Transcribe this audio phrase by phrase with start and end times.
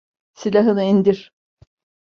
[0.33, 1.31] Silahını indir.